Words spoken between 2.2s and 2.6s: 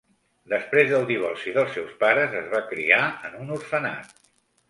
es